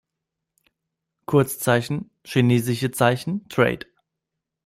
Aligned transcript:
Kurzzeichen: 1.27 2.09
孙道临; 2.25 3.45
trad. 3.49 3.83